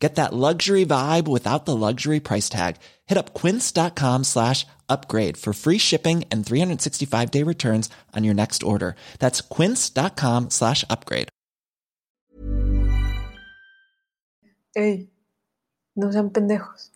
[0.00, 2.76] Get that luxury vibe without the luxury price tag.
[3.06, 8.62] Hit up quince.com slash upgrade for free shipping and 365 day returns on your next
[8.62, 8.96] order.
[9.18, 11.28] That's quince.com slash upgrade.
[14.76, 15.08] Ey,
[15.96, 16.92] no sean pendejos.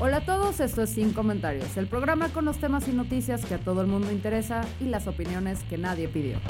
[0.00, 3.54] Hola a todos, esto es Sin Comentarios, el programa con los temas y noticias que
[3.54, 6.40] a todo el mundo interesa y las opiniones que nadie pidió.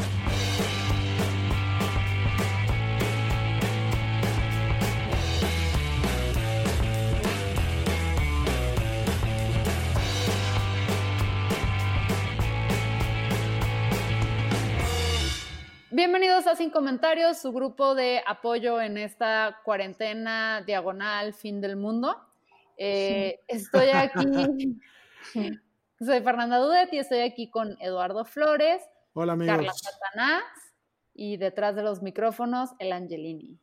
[15.95, 22.17] Bienvenidos a Sin Comentarios, su grupo de apoyo en esta cuarentena diagonal fin del mundo.
[22.79, 24.81] Eh, estoy aquí,
[26.01, 29.55] soy Fernanda Dudet y estoy aquí con Eduardo Flores, Hola amigos.
[29.55, 30.45] Carla Satanás
[31.13, 33.59] y detrás de los micrófonos el Angelini.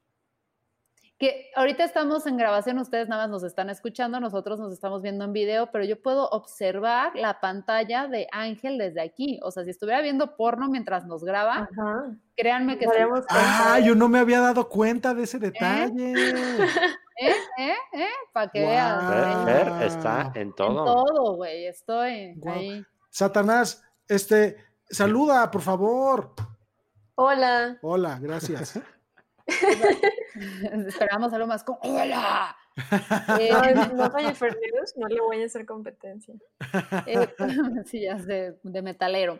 [1.20, 5.26] Que ahorita estamos en grabación, ustedes nada más nos están escuchando, nosotros nos estamos viendo
[5.26, 9.38] en video, pero yo puedo observar la pantalla de Ángel desde aquí.
[9.44, 12.16] O sea, si estuviera viendo porno mientras nos graba, Ajá.
[12.38, 12.86] créanme que...
[12.86, 16.14] Daremos Ah, yo no me había dado cuenta de ese detalle.
[17.22, 17.36] ¿Eh?
[17.58, 17.74] ¿Eh?
[17.92, 18.08] ¿Eh?
[18.32, 18.72] Para que Guau.
[18.72, 19.46] veas.
[19.46, 20.86] Fer, Fer está en En todo.
[20.86, 21.66] todo, güey.
[21.68, 22.82] Estoy ahí.
[23.10, 24.56] Satanás, este,
[24.90, 26.32] saluda, por favor.
[27.16, 27.78] Hola.
[27.82, 28.80] Hola, gracias.
[30.88, 32.56] Esperamos algo más como ¡Hola!
[33.40, 36.34] Eh, No, no soy enfermeros, no le voy a hacer competencia.
[37.06, 37.28] eh,
[37.86, 39.40] sí, ya sé, de metalero.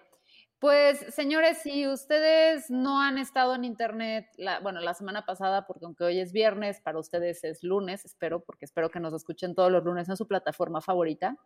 [0.60, 5.86] Pues, señores, si ustedes no han estado en internet, la, bueno, la semana pasada, porque
[5.86, 9.72] aunque hoy es viernes, para ustedes es lunes, espero, porque espero que nos escuchen todos
[9.72, 11.38] los lunes en su plataforma favorita.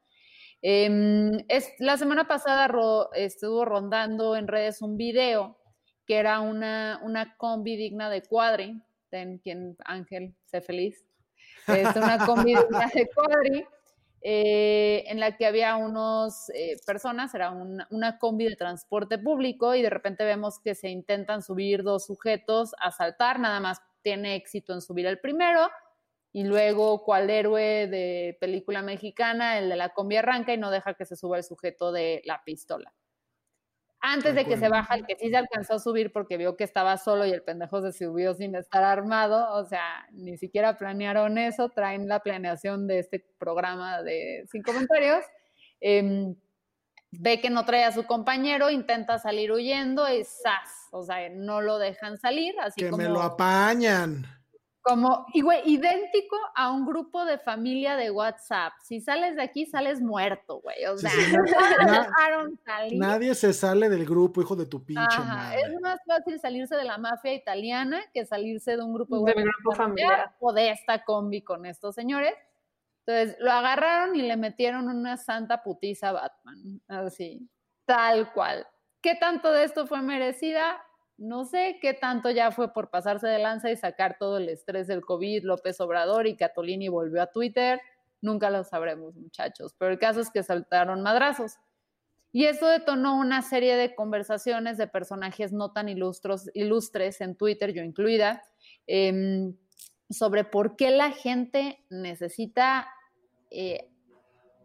[0.64, 5.58] Em, es, la semana pasada ro- estuvo rondando en redes un video
[6.06, 11.06] que era una, una combi digna de Cuadri, ten quien Ángel, sé feliz.
[11.68, 13.66] Es una combi digna de Cuadri,
[14.22, 19.76] eh, en la que había unos eh, personas, era una, una combi de transporte público
[19.76, 24.36] y de repente vemos que se intentan subir dos sujetos a saltar, nada más tiene
[24.36, 25.70] éxito en subir el primero
[26.34, 30.96] y luego cual héroe de película mexicana, el de la combi arranca y no deja
[30.96, 32.92] que se suba el sujeto de la pistola.
[34.06, 36.66] Antes de que se baja, el que sí se alcanzó a subir porque vio que
[36.66, 41.38] estaba solo y el pendejo se subió sin estar armado, o sea, ni siquiera planearon
[41.38, 45.24] eso, traen la planeación de este programa de Sin Comentarios.
[45.80, 46.36] Em,
[47.12, 50.90] ve que no trae a su compañero, intenta salir huyendo y ¡zas!
[50.92, 53.04] O sea, no lo dejan salir, así que como...
[53.04, 54.26] me lo apañan.
[54.84, 58.74] Como, y güey, idéntico a un grupo de familia de WhatsApp.
[58.84, 60.86] Si sales de aquí, sales muerto, güey.
[60.88, 61.32] O Sí, sea, sí,
[61.88, 63.00] no dejaron salir.
[63.00, 65.62] Nadie se sale del grupo, hijo de tu pinche Ajá, madre.
[65.62, 69.46] Es más fácil salirse de la mafia italiana que salirse de un grupo de WhatsApp
[69.64, 70.36] grupo familiar.
[70.42, 72.34] o de esta combi con estos señores.
[73.06, 76.82] Entonces, lo agarraron y le metieron una santa putiza a Batman.
[76.90, 77.50] Así,
[77.86, 78.68] tal cual.
[79.02, 80.82] ¿Qué tanto de esto fue merecida?
[81.24, 84.88] No sé qué tanto ya fue por pasarse de lanza y sacar todo el estrés
[84.88, 87.80] del COVID, López Obrador y Catolini volvió a Twitter.
[88.20, 89.74] Nunca lo sabremos, muchachos.
[89.78, 91.60] Pero el caso es que saltaron madrazos.
[92.34, 97.72] Y eso detonó una serie de conversaciones de personajes no tan ilustros, ilustres en Twitter,
[97.72, 98.44] yo incluida,
[98.86, 99.56] em,
[100.10, 102.86] sobre por qué la gente necesita
[103.50, 103.90] eh,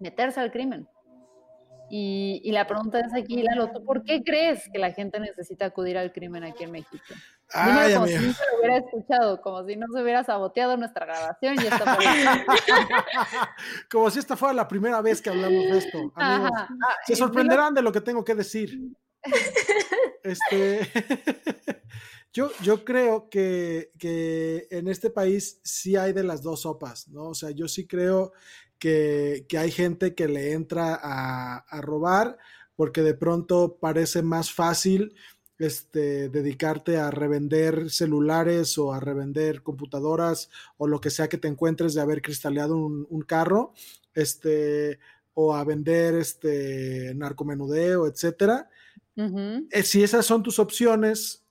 [0.00, 0.88] meterse al crimen.
[1.90, 5.66] Y, y la pregunta es aquí, Lalo, ¿tú por qué crees que la gente necesita
[5.66, 7.14] acudir al crimen aquí en México?
[7.52, 11.06] Ay, como si no se lo hubiera escuchado, como si no se hubiera saboteado nuestra
[11.06, 12.04] grabación y fue-
[13.90, 15.98] Como si esta fuera la primera vez que hablamos de esto.
[16.14, 16.50] amigos.
[16.52, 16.68] Ajá.
[16.70, 18.78] Ah, Se sorprenderán de lo que tengo que decir.
[20.22, 20.80] Este,
[22.32, 27.28] yo, yo creo que, que en este país sí hay de las dos sopas, ¿no?
[27.28, 28.32] O sea, yo sí creo
[28.78, 32.38] que, que hay gente que le entra a, a robar
[32.76, 35.14] porque de pronto parece más fácil
[35.58, 41.48] este, dedicarte a revender celulares o a revender computadoras o lo que sea que te
[41.48, 43.72] encuentres de haber cristaleado un, un carro,
[44.14, 45.00] este,
[45.34, 48.70] o a vender este, narcomenudeo, etcétera.
[49.16, 51.44] Eh, si esas son tus opciones,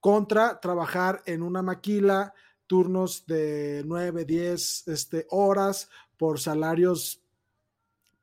[0.00, 2.34] contra trabajar en una maquila,
[2.66, 5.88] turnos de 9, 10 este, horas
[6.24, 7.22] por salarios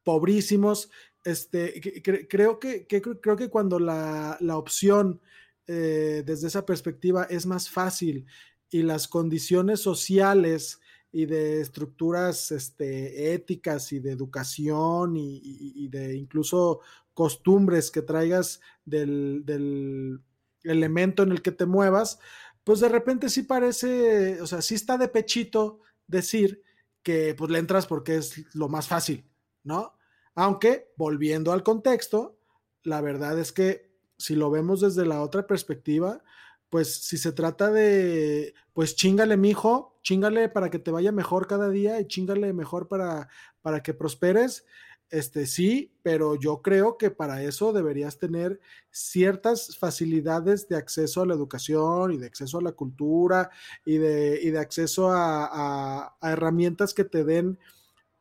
[0.04, 0.90] pobrísimos
[1.24, 5.22] este, creo, que, creo que cuando la, opción
[5.68, 8.26] eh, desde esa perspectiva es más fácil
[8.72, 10.80] y las condiciones sociales
[11.12, 16.80] y de estructuras este, éticas y de educación y, de incluso
[17.14, 20.22] costumbres que traigas del, del,
[20.64, 22.18] elemento en el que te muevas,
[22.64, 26.64] pues de repente sí parece, o sea, sí está de pechito decir
[27.04, 29.26] que pues le entras porque es lo más fácil,
[29.64, 29.94] ¿no?
[30.36, 32.38] Aunque, volviendo al contexto,
[32.84, 36.24] la verdad es que si lo vemos desde la otra perspectiva,
[36.70, 41.70] pues si se trata de, pues chingale, mijo, chingale para que te vaya mejor cada
[41.70, 43.28] día y chingale mejor para,
[43.62, 44.66] para que prosperes,
[45.12, 48.60] este sí, pero yo creo que para eso deberías tener
[48.90, 53.52] ciertas facilidades de acceso a la educación y de acceso a la cultura
[53.86, 57.60] y de, y de acceso a, a herramientas que te den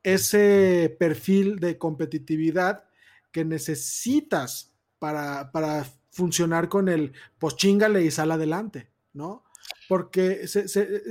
[0.03, 2.85] ese perfil de competitividad
[3.33, 9.45] que necesitas para, para funcionar con el pues chingale y sal adelante, ¿no?
[9.89, 10.45] Porque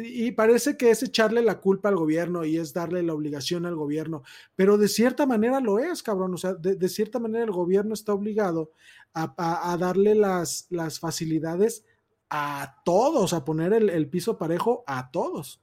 [0.04, 3.76] y parece que es echarle la culpa al gobierno y es darle la obligación al
[3.76, 4.24] gobierno,
[4.56, 8.14] pero de cierta manera lo es, cabrón, o sea, de, cierta manera el gobierno está
[8.14, 8.72] obligado
[9.14, 11.86] a, darle las, las, facilidades
[12.30, 15.62] a todos, a poner el, el piso parejo a todos.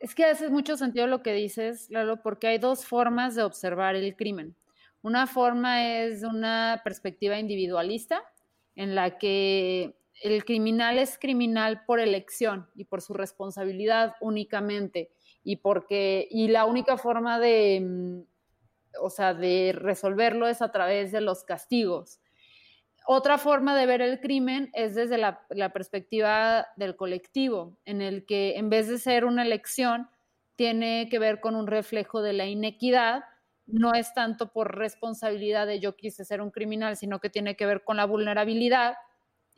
[0.00, 3.94] Es que hace mucho sentido lo que dices, Lalo, porque hay dos formas de observar
[3.94, 4.54] el crimen.
[5.02, 8.22] Una forma es una perspectiva individualista,
[8.74, 15.10] en la que el criminal es criminal por elección y por su responsabilidad únicamente
[15.44, 18.20] y porque y la única forma de mm,
[19.00, 22.20] o sea, de resolverlo es a través de los castigos.
[23.06, 28.26] Otra forma de ver el crimen es desde la, la, perspectiva del colectivo, en el
[28.26, 30.08] que en vez de ser una elección,
[30.56, 33.22] tiene que ver con un reflejo de la inequidad
[33.68, 37.66] no es tanto por responsabilidad de yo quise ser un criminal, sino que tiene que
[37.66, 38.96] ver con la vulnerabilidad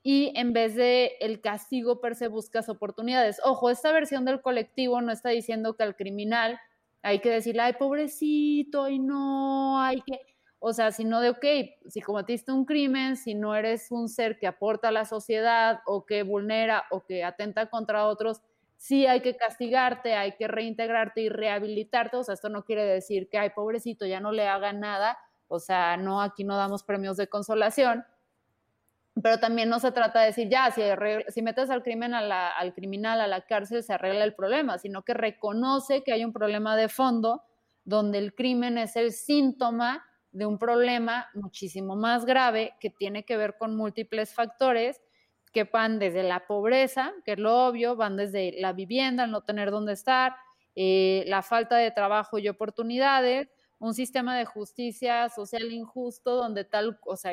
[0.02, 3.40] y en vez de el castigo per se buscas oportunidades.
[3.44, 6.58] Ojo, esta versión del colectivo no está diciendo que al criminal
[7.02, 10.20] hay que decirle, ay, pobrecito, y no, hay que,
[10.58, 11.44] o sea, sino de, ok,
[11.88, 16.04] si cometiste un crimen, si no eres un ser que aporta a la sociedad o
[16.04, 18.42] que vulnera o que atenta contra otros,
[18.76, 22.16] sí hay que castigarte, hay que reintegrarte y rehabilitarte.
[22.16, 25.18] O sea, esto no quiere decir que, ay, pobrecito, ya no le haga nada.
[25.48, 28.04] O sea, no, aquí no damos premios de consolación.
[29.22, 33.26] Pero también no se trata de decir, ya, si, metes al, crimen al criminal a
[33.26, 37.42] la cárcel, se arregla el problema, sino que reconoce que hay un problema de fondo
[37.84, 43.36] donde el crimen es el síntoma de un problema muchísimo más grave que tiene que
[43.36, 45.00] ver con múltiples factores
[45.52, 49.40] que van desde la pobreza, que es lo obvio, van desde la vivienda, el no
[49.42, 50.36] tener dónde estar,
[50.76, 53.48] eh, la falta de trabajo y oportunidades,
[53.80, 57.32] un sistema de justicia social injusto donde tal, o sea,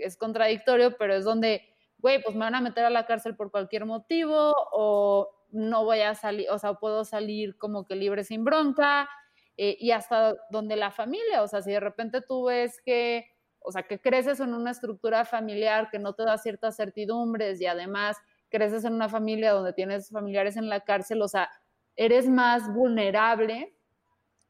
[0.00, 1.62] es contradictorio, pero es donde,
[1.98, 6.00] güey, pues me van a meter a la cárcel por cualquier motivo o no voy
[6.00, 9.08] a salir, o sea, puedo salir como que libre sin bronca,
[9.56, 13.26] eh, y hasta donde la familia, o sea, si de repente tú ves que
[13.66, 17.66] o sea, que creces en una estructura familiar que no te da ciertas certidumbres y
[17.66, 18.18] además
[18.50, 21.50] creces en una familia donde tienes familiares en la cárcel, o sea,
[21.96, 23.74] eres más vulnerable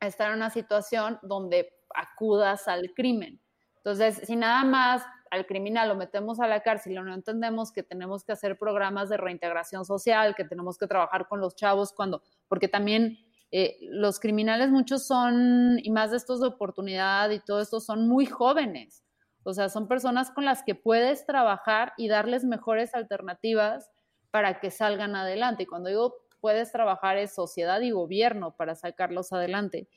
[0.01, 3.41] a estar en una situación donde acudas al crimen.
[3.77, 7.83] Entonces, si nada más al criminal lo metemos a la cárcel y no entendemos que
[7.83, 12.23] tenemos que hacer programas de reintegración social, que tenemos que trabajar con los chavos cuando,
[12.49, 13.19] porque también
[13.51, 18.09] eh, los criminales muchos son, y más de estos de oportunidad y todo esto, son
[18.09, 19.05] muy jóvenes.
[19.45, 23.91] O sea, son personas con las que puedes trabajar y darles mejores alternativas
[24.31, 25.65] para que salgan adelante.
[25.65, 29.89] Y cuando digo puedes trabajar es sociedad y gobierno para sacarlos adelante.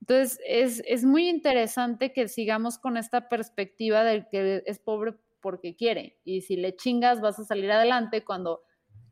[0.00, 5.76] Entonces, es, es muy interesante que sigamos con esta perspectiva del que es pobre porque
[5.76, 6.18] quiere.
[6.24, 8.62] Y si le chingas, vas a salir adelante cuando,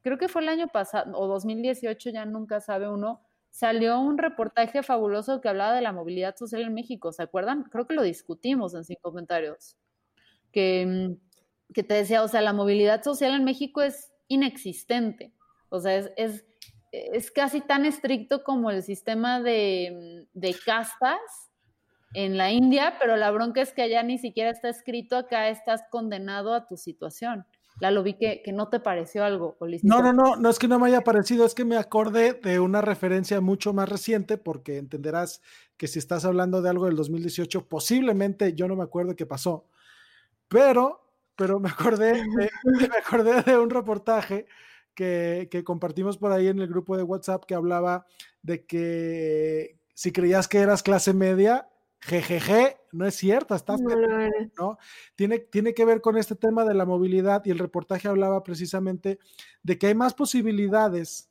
[0.02, 4.82] creo que fue el año pasado, o 2018, ya nunca sabe uno, salió un reportaje
[4.82, 7.62] fabuloso que hablaba de la movilidad social en México, ¿se acuerdan?
[7.70, 9.76] Creo que lo discutimos en cinco comentarios,
[10.50, 15.32] que, mm, que te decía, o sea, la movilidad social en México es inexistente,
[15.68, 16.44] o sea, es,
[17.12, 21.18] es casi tan estricto como el sistema de, mm, de castas
[22.14, 25.82] en la India, pero la bronca es que allá ni siquiera está escrito, acá estás
[25.90, 27.44] condenado a tu situación.
[27.80, 30.78] La lo vi que, no te pareció algo, No, no, no, no es que no
[30.78, 35.42] me haya parecido, es que me acordé de una referencia mucho más reciente, porque entenderás
[35.76, 39.66] que si estás hablando de algo del 2018, posiblemente yo no me acuerdo qué pasó,
[40.46, 42.12] pero, pero me acordé
[42.64, 44.46] me acordé de un reportaje
[44.94, 48.06] que, que compartimos por ahí en el grupo de WhatsApp que hablaba
[48.42, 51.68] de que si creías que eras clase media,
[52.00, 53.80] jejeje, no es cierto, estás.
[53.80, 54.78] ¿no?
[55.14, 59.18] Tiene, tiene que ver con este tema de la movilidad y el reportaje hablaba precisamente
[59.62, 61.30] de que hay más posibilidades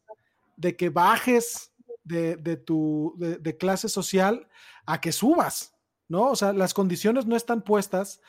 [0.55, 1.72] de que bajes
[2.03, 4.48] de, de tu de, de clase social
[4.86, 5.75] a que subas,
[6.08, 6.32] ¿no?
[6.32, 8.20] O sea, las condiciones no están puestas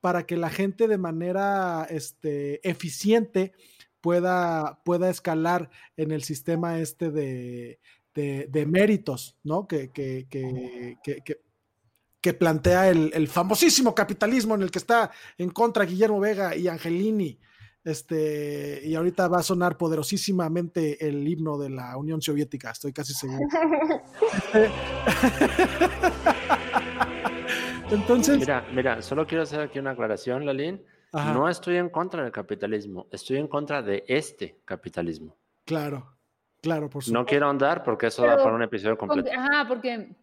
[0.00, 3.54] para que la gente de manera este, eficiente
[4.04, 7.80] pueda, pueda escalar en el sistema este de,
[8.14, 9.66] de, de méritos, ¿no?
[9.66, 11.40] Que, que, que, que,
[12.20, 16.68] que plantea el, el, famosísimo capitalismo en el que está en contra Guillermo Vega y
[16.68, 17.40] Angelini.
[17.82, 23.14] Este, y ahorita va a sonar poderosísimamente el himno de la Unión Soviética, estoy casi
[23.14, 23.40] seguro.
[27.90, 28.38] Entonces.
[28.38, 30.82] Mira, mira, solo quiero hacer aquí una aclaración, Lalín.
[31.14, 31.32] Ajá.
[31.32, 35.36] No estoy en contra del capitalismo, estoy en contra de este capitalismo.
[35.64, 36.16] Claro,
[36.60, 37.12] claro, por supuesto.
[37.12, 39.28] No quiero andar porque eso Pero, da para un episodio completo.
[39.28, 40.16] Porque, ajá, porque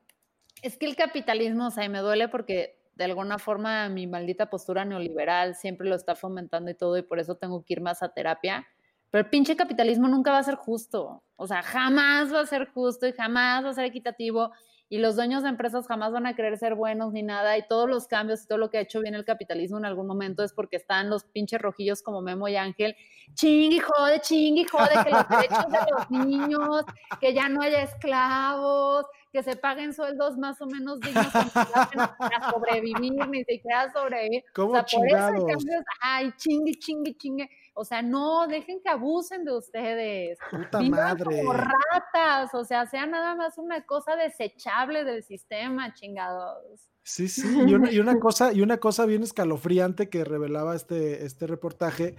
[0.62, 4.50] es que el capitalismo, o sea, y me duele porque de alguna forma mi maldita
[4.50, 8.04] postura neoliberal siempre lo está fomentando y todo, y por eso tengo que ir más
[8.04, 8.68] a terapia.
[9.10, 11.24] Pero el pinche capitalismo nunca va a ser justo.
[11.36, 14.52] O sea, jamás va a ser justo y jamás va a ser equitativo.
[14.92, 17.58] Y los dueños de empresas jamás van a querer ser buenos ni nada.
[17.58, 20.06] Y todos los cambios y todo lo que ha hecho bien el capitalismo en algún
[20.06, 22.98] momento es porque están los pinches rojillos como Memo y Ángel.
[23.34, 26.84] Chingui, jode, chingui, jode, que los derechos de los niños,
[27.22, 33.30] que ya no haya esclavos, que se paguen sueldos más o menos dignos para sobrevivir,
[33.30, 34.44] ni siquiera sobrevivir.
[34.54, 35.40] ¿Cómo o sea, chingados?
[35.40, 37.50] por eso cambios, ay, chingue, chingue, chingue.
[37.74, 40.38] O sea, no, dejen que abusen de ustedes.
[40.50, 41.38] Puta Vivan madre.
[41.38, 46.90] como ratas, o sea, sea nada más una cosa desechable del sistema, chingados.
[47.04, 51.26] Sí, sí, y una, y una, cosa, y una cosa bien escalofriante que revelaba este,
[51.26, 52.16] este reportaje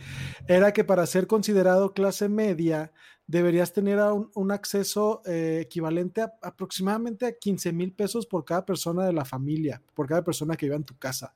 [0.49, 2.93] era que para ser considerado clase media
[3.27, 8.67] deberías tener un, un acceso eh, equivalente a aproximadamente a 15 mil pesos por cada
[8.67, 11.35] persona de la familia, por cada persona que viva en tu casa.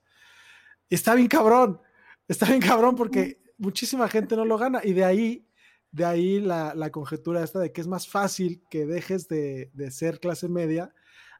[0.90, 1.80] Está bien cabrón,
[2.28, 5.48] está bien cabrón porque muchísima gente no lo gana y de ahí,
[5.90, 9.90] de ahí la, la conjetura esta de que es más fácil que dejes de, de
[9.90, 10.92] ser clase media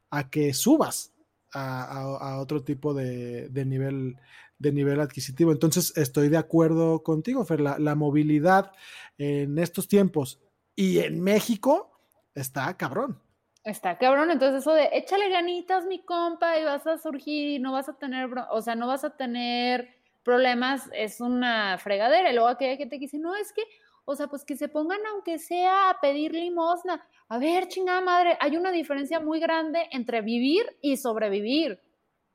[0.09, 1.13] a que subas
[1.53, 4.17] a, a, otro tipo de, de, nivel,
[4.59, 5.51] de nivel adquisitivo.
[5.51, 7.61] Entonces, estoy de acuerdo contigo, Fer.
[7.61, 8.71] La, la, movilidad
[9.17, 10.39] en estos tiempos
[10.75, 11.99] y en México
[12.35, 13.21] está cabrón.
[13.63, 17.73] Está cabrón, entonces eso de échale ganitas, mi compa, y vas a surgir y no
[17.73, 19.96] vas a tener, o sea, no vas a tener
[20.27, 22.29] problemas, es una fregadera.
[22.29, 23.63] Y luego aquella gente que dice, no, es que,
[24.03, 27.01] o sea, pues que se pongan aunque sea a pedir limosna.
[27.29, 31.79] A ver, chingada madre, hay una diferencia muy grande entre vivir y sobrevivir.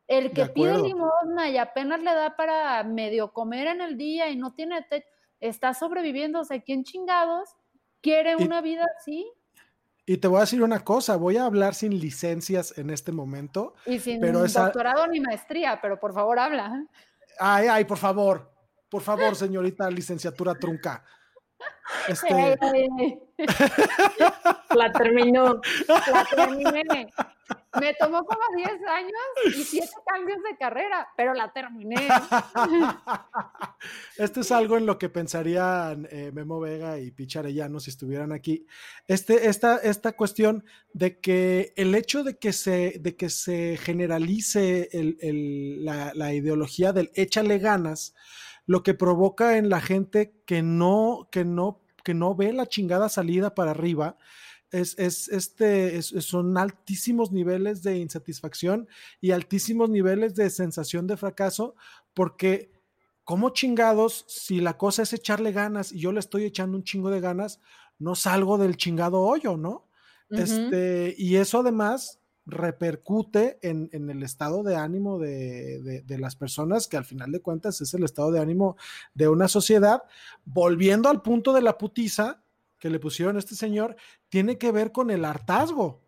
[0.08, 4.36] El que pide limosna y apenas le da para medio comer en el día y
[4.36, 5.06] no tiene techo,
[5.38, 6.40] está sobreviviendo.
[6.40, 7.50] O sea, ¿quién chingados
[8.00, 9.30] quiere una y, vida así?
[10.06, 13.74] Y te voy a decir una cosa, voy a hablar sin licencias en este momento.
[13.84, 15.12] Y sin pero doctorado esa...
[15.12, 16.86] ni maestría, pero por favor habla.
[17.38, 18.50] Ay, ay, por favor,
[18.88, 21.04] por favor, señorita licenciatura trunca.
[22.08, 22.58] Este...
[24.74, 25.60] La terminó.
[25.88, 27.06] La terminé.
[27.80, 31.96] Me tomó como 10 años y 7 cambios de carrera, pero la terminé.
[34.16, 38.32] Esto es algo en lo que pensarían eh, Memo Vega y Picha Arellano si estuvieran
[38.32, 38.66] aquí.
[39.06, 44.90] Este, esta, esta cuestión de que el hecho de que se, de que se generalice
[44.92, 48.14] la, la ideología del échale ganas,
[48.66, 53.08] lo que provoca en la gente que no, que no, que no ve la chingada
[53.08, 54.16] salida para arriba,
[54.72, 58.88] es, es, este, es, son altísimos niveles de insatisfacción
[59.20, 61.76] y altísimos niveles de sensación de fracaso,
[62.14, 62.72] porque
[63.24, 67.10] como chingados, si la cosa es echarle ganas y yo le estoy echando un chingo
[67.10, 67.60] de ganas,
[67.98, 69.88] no salgo del chingado hoyo, ¿no?
[70.30, 70.40] Uh -huh.
[70.40, 76.34] este, y eso además repercute en, en, el estado de ánimo de, de, de, las
[76.34, 78.76] personas, que al final de cuentas es el estado de ánimo
[79.14, 80.02] de una sociedad.
[80.44, 82.42] Volviendo al punto de la putiza
[82.80, 83.94] que le pusieron a este señor,
[84.32, 86.00] tiene que ver con el hartazgo.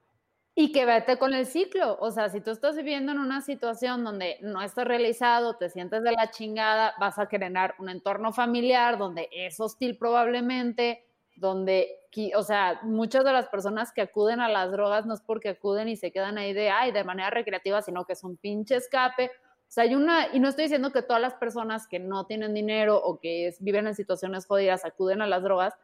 [0.54, 1.98] Y que vete con el ciclo.
[2.00, 6.02] O sea, si tú estás viviendo en una situación donde no estás realizado, te sientes
[6.02, 11.04] de la chingada, vas a crear un entorno familiar donde es hostil probablemente,
[11.36, 11.98] donde,
[12.34, 15.90] o sea, muchas de las personas que acuden a las drogas no es porque acuden
[15.90, 19.26] y se quedan ahí de, ay, de manera recreativa, sino que es un pinche escape.
[19.26, 22.54] O sea, hay una, y no estoy diciendo que todas las personas que no tienen
[22.54, 25.74] dinero o que viven en situaciones jodidas acuden a las drogas,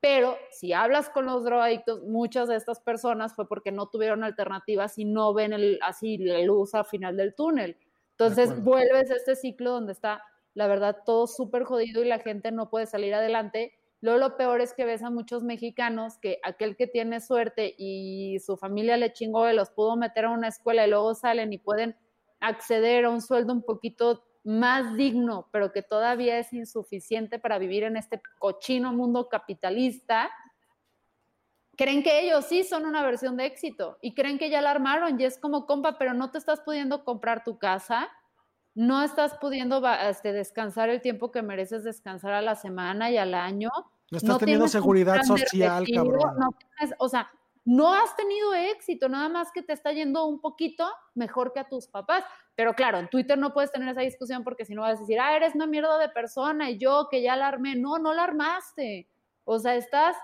[0.00, 4.98] pero si hablas con los drogadictos, muchas de estas personas fue porque no tuvieron alternativas
[4.98, 7.76] y no ven el, así la luz al final del túnel.
[8.12, 10.22] Entonces vuelves a este ciclo donde está,
[10.54, 14.62] la verdad, todo súper jodido y la gente no puede salir adelante Luego lo peor
[14.62, 19.12] es que ves a muchos mexicanos que aquel que tiene suerte y su familia le
[19.12, 21.96] chingó y los pudo meter a una escuela y luego salen y pueden
[22.40, 27.84] acceder a un sueldo un poquito más digno, pero que todavía es insuficiente para vivir
[27.84, 30.30] en este cochino mundo capitalista,
[31.76, 35.20] creen que ellos sí son una versión de éxito y creen que ya la armaron
[35.20, 38.08] y es como, compa, pero no te estás pudiendo comprar tu casa,
[38.74, 43.34] no estás pudiendo este, descansar el tiempo que mereces descansar a la semana y al
[43.34, 43.70] año.
[44.10, 46.36] No estás teniendo seguridad social, cabrón.
[46.98, 47.30] o sea,
[47.64, 51.68] no has tenido éxito, nada más que te está yendo un poquito mejor que a
[51.68, 52.24] tus papás.
[52.60, 55.18] Pero claro, en Twitter no puedes tener esa discusión porque si no vas a decir,
[55.18, 57.74] ah, eres una mierda de persona y yo que ya la armé.
[57.74, 59.08] No, no la armaste.
[59.44, 60.14] O sea, estás,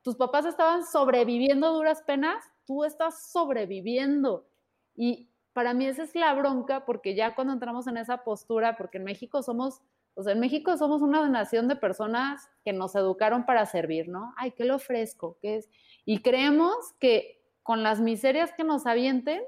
[0.00, 4.46] tus papás estaban sobreviviendo duras penas, tú estás sobreviviendo.
[4.94, 8.98] Y para mí esa es la bronca porque ya cuando entramos en esa postura, porque
[8.98, 9.82] en México somos,
[10.14, 14.32] o sea, en México somos una nación de personas que nos educaron para servir, ¿no?
[14.36, 15.38] Ay, ¿qué le ofrezco?
[15.42, 15.68] ¿Qué es?
[16.04, 19.42] Y creemos que con las miserias que nos avienten,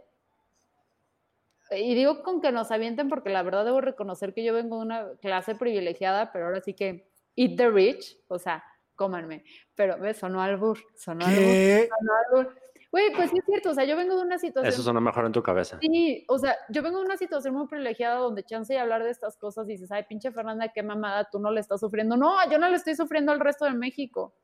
[1.76, 4.82] y digo con que nos avienten porque la verdad debo reconocer que yo vengo de
[4.82, 8.64] una clase privilegiada, pero ahora sí que eat the rich, o sea,
[8.94, 9.44] cómanme.
[9.74, 10.18] Pero, ¿ves?
[10.18, 12.62] Sonó albur, sonó albur, sonó albur.
[12.92, 14.70] Güey, pues sí es cierto, o sea, yo vengo de una situación...
[14.70, 15.78] Eso suena mejor en tu cabeza.
[15.80, 19.08] Sí, o sea, yo vengo de una situación muy privilegiada donde chance y hablar de
[19.08, 22.18] estas cosas y dices, ay, pinche Fernanda, qué mamada, tú no le estás sufriendo.
[22.18, 24.34] No, yo no le estoy sufriendo al resto de México.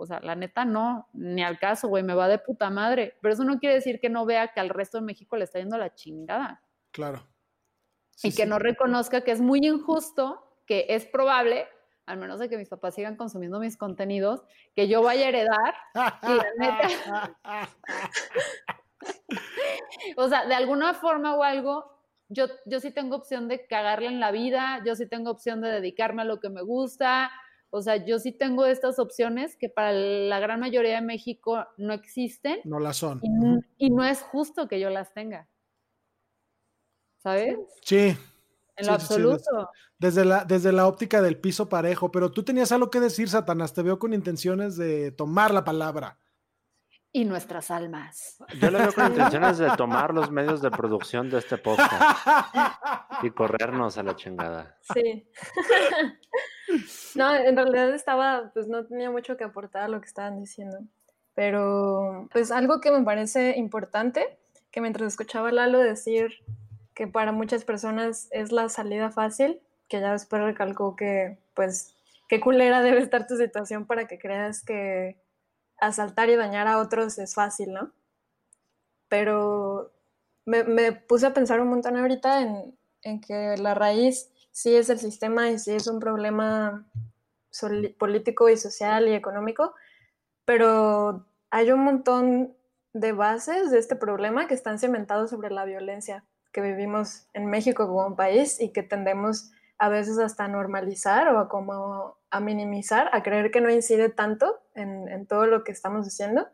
[0.00, 3.18] O sea, la neta no, ni al caso, güey, me va de puta madre.
[3.20, 5.58] Pero eso no quiere decir que no vea que al resto de México le está
[5.58, 6.62] yendo la chingada.
[6.90, 7.24] Claro.
[8.22, 11.68] y que no reconozca que es muy injusto, que es probable,
[12.06, 14.42] al menos de que mis papás sigan consumiendo mis contenidos,
[14.74, 15.74] que yo vaya a heredar.
[16.22, 17.70] y la neta.
[20.16, 24.20] o sea, de alguna forma o algo, yo, yo sí tengo opción de cagarle en
[24.20, 27.30] la vida, yo sí tengo opción de dedicarme a lo que me gusta,
[27.70, 31.92] o sea, yo sí tengo estas opciones que para la gran mayoría de México no
[31.92, 32.60] existen.
[32.64, 33.20] No las son.
[33.78, 35.48] Y, no es justo que yo las tenga.
[37.22, 37.56] ¿Sabes?
[37.82, 38.16] Sí.
[38.76, 39.70] En lo absoluto.
[39.98, 43.74] desde, la, desde la óptica del piso parejo, pero tú tenías algo que decir, Satanás,
[43.74, 46.18] te veo con intenciones de tomar la palabra
[47.12, 48.36] y nuestras almas.
[48.60, 52.26] Yo le veo con intenciones de tomar los medios de producción de este podcast
[53.22, 54.76] y corrernos a la chingada.
[54.94, 55.26] Sí.
[57.16, 60.78] no, en realidad estaba, pues no tenía mucho que aportar a lo que estaban diciendo.
[61.34, 64.38] Pero, pues algo que me parece importante,
[64.70, 66.34] que mientras escuchaba a Lalo decir
[66.94, 71.96] que para muchas personas es la salida fácil, que ya después recalcó que, pues,
[72.28, 75.16] qué culera debe estar tu situación para que creas que
[75.80, 77.92] asaltar y dañar a otros es fácil, ¿no?
[79.08, 79.92] Pero
[80.44, 85.50] me, puse a pensar un montón ahorita en, que la raíz sí es el sistema
[85.50, 86.86] y sí es un problema
[87.98, 89.74] político y social y económico,
[90.44, 92.56] pero hay un montón
[92.92, 97.86] de bases de este problema que están cimentados sobre la violencia que vivimos en México
[97.86, 103.08] como un país y que tendemos a veces hasta normalizar o a como a minimizar,
[103.12, 106.46] a creer que no incide tanto en, todo lo que estamos haciendo,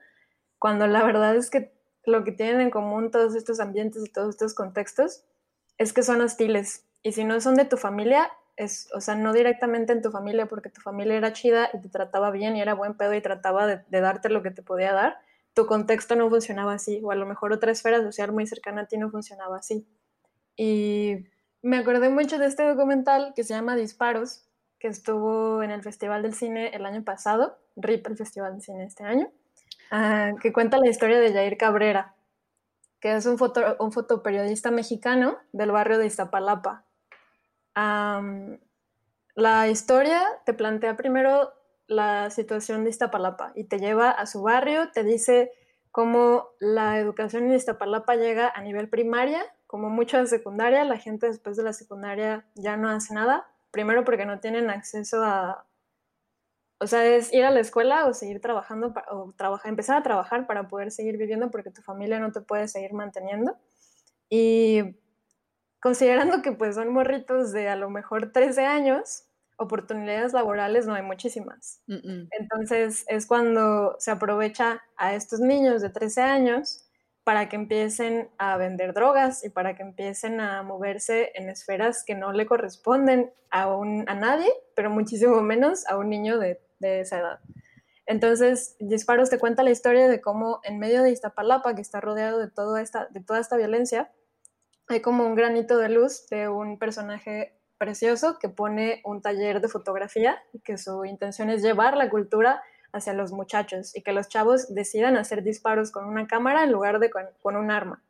[0.61, 1.73] cuando la verdad es que
[2.05, 5.25] lo que tienen en común todos estos ambientes y todos estos contextos
[5.77, 6.87] es que son hostiles.
[7.03, 10.47] Y si no son de tu familia, es, o sea, no directamente en tu familia,
[10.47, 13.67] porque tu familia era chida y te trataba bien y era buen pedo y trataba
[13.67, 15.19] de, de darte lo que te podía dar,
[15.53, 18.87] tu contexto no funcionaba así, o a lo mejor otra esfera social muy cercana a
[18.87, 19.85] ti no funcionaba así.
[20.57, 21.27] Y
[21.67, 24.45] me acordé mucho de este documental que se llama Disparos,
[24.79, 28.85] que estuvo en el Festival del Cine el año pasado, RIP el Festival del Cine
[28.85, 29.29] este año,
[29.91, 32.15] ah, que cuenta la historia de Jair Cabrera,
[33.01, 36.85] que es un, foto, un fotoperiodista mexicano del barrio de Iztapalapa.
[39.35, 41.53] la historia te plantea primero
[41.89, 45.51] la situación de Iztapalapa y te lleva a su barrio, te dice
[45.91, 51.27] cómo la educación en Iztapalapa llega a nivel primaria como mucho de secundaria, la gente
[51.27, 53.47] después de la secundaria ya no hace nada.
[53.71, 55.67] Primero porque no tienen acceso a...
[56.79, 60.47] O sea, es ir a la escuela o seguir trabajando o trabajar, empezar a trabajar
[60.47, 63.57] para poder seguir viviendo porque tu familia no te puede seguir manteniendo.
[64.29, 64.97] Y
[65.81, 69.25] considerando que pues son morritos de a lo mejor 13 años,
[69.57, 71.83] oportunidades laborales no hay muchísimas.
[71.87, 76.86] Entonces es cuando se aprovecha a estos niños de 13 años
[77.27, 82.15] para que empiecen a vender drogas y para que empiecen a moverse en esferas que
[82.15, 87.01] no le corresponden a, un, a nadie, pero muchísimo menos a un niño de, de
[87.01, 87.41] esa edad.
[88.07, 92.39] Entonces, Disparos te cuenta la historia de cómo en medio de Iztapalapa, que está rodeado
[92.39, 94.13] de, todo esta, de toda esta violencia,
[94.87, 99.67] hay como un granito de luz de un personaje precioso que pone un taller de
[99.67, 104.29] fotografía y que su intención es llevar la cultura hacia los muchachos y que los
[104.29, 108.03] chavos decidan hacer disparos con una cámara en lugar de con, un arma.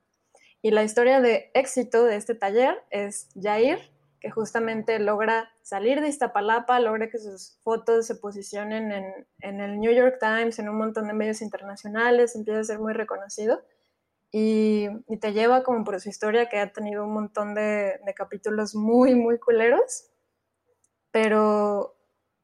[0.62, 3.78] Y la historia de éxito de este taller es Jair,
[4.20, 9.78] que justamente logra salir de Iztapalapa, logra que sus fotos se posicionen en, en, el
[9.78, 13.62] New York Times, en un montón de medios internacionales, empieza a ser muy reconocido
[14.32, 18.14] y, y te lleva como por su historia que ha tenido un montón de, de
[18.14, 20.10] capítulos muy, muy culeros,
[21.10, 21.95] pero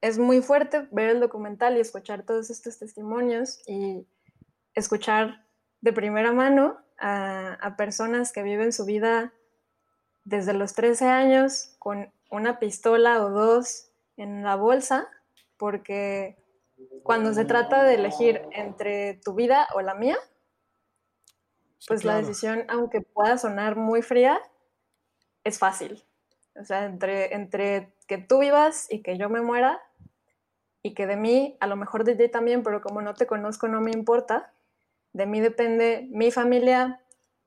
[0.02, 4.06] es muy fuerte ver el documental y escuchar todos estos testimonios y
[4.74, 5.46] escuchar
[5.80, 9.32] de primera mano a, a personas que viven su vida
[10.24, 15.08] desde los 13 años con una pistola o dos en la bolsa,
[15.56, 16.36] porque
[17.02, 20.18] cuando se trata de elegir entre tu vida o la mía,
[21.86, 24.40] pues la decisión, aunque pueda sonar muy fría,
[25.44, 26.02] es fácil.
[26.54, 29.80] O sea, entre, entre que tú vivas y que yo me muera,
[30.82, 33.68] y que de mí, a lo mejor de ti también, pero como no te conozco
[33.68, 34.52] no me importa,
[35.12, 37.00] de mí depende mi familia,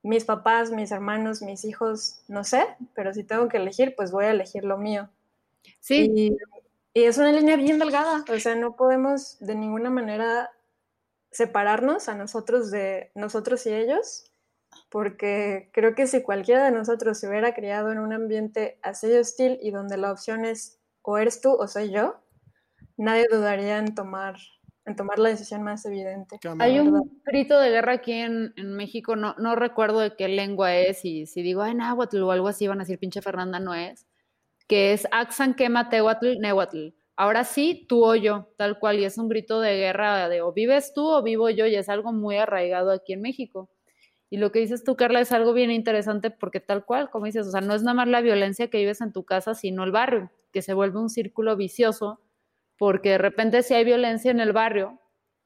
[0.03, 4.25] mis papás, mis hermanos, mis hijos, no sé, pero si tengo que elegir, pues voy
[4.25, 5.09] a elegir lo mío.
[5.79, 6.11] Sí.
[6.15, 6.37] Y,
[6.93, 10.49] es una línea bien delgada, o sea, no podemos de ninguna manera
[11.29, 14.31] separarnos a nosotros de nosotros y ellos,
[14.87, 19.59] porque creo que si cualquiera de nosotros se hubiera criado en un ambiente así hostil
[19.61, 22.15] y donde la opción es o eres tú o soy yo,
[22.97, 24.35] nadie dudaría en tomar
[24.85, 26.39] en tomar la decisión más evidente.
[26.59, 31.03] Hay un grito de guerra aquí en, México, no, no recuerdo de qué lengua es,
[31.05, 34.05] y si digo en náhuatl o algo así, van a decir pinche Fernanda no es,
[34.67, 36.89] que es Axan quema tehuatl nehuatl.
[37.17, 40.51] Ahora sí, tú o yo, tal cual, y es un grito de guerra de o
[40.53, 43.69] vives tú o vivo yo, y es algo muy arraigado aquí en México.
[44.29, 47.47] Y lo que dices tú, Carla, es algo bien interesante porque tal cual, como dices,
[47.47, 49.91] o sea, no es nada más la violencia que vives en tu casa, sino el
[49.91, 52.19] barrio, que se vuelve un círculo vicioso
[52.77, 54.99] porque de repente si hay violencia en el barrio,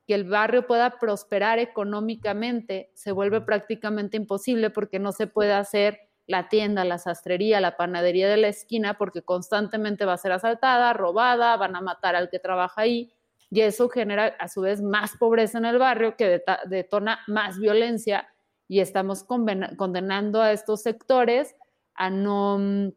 [0.08, 6.00] que el barrio pueda prosperar económicamente se vuelve prácticamente imposible porque no se puede hacer
[6.26, 10.94] la tienda, la sastrería, la panadería de la esquina porque constantemente va a ser asaltada,
[10.94, 13.14] robada, van a matar al que trabaja ahí
[13.52, 18.28] y eso genera a su vez más pobreza en el barrio que detona más violencia
[18.68, 21.56] y estamos condenando a estos sectores
[21.96, 22.90] a no mm,